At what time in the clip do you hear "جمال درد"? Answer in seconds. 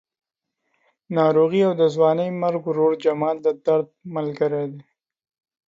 3.03-3.87